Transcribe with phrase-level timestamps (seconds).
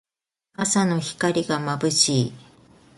[0.53, 2.33] 朝の光がまぶしい。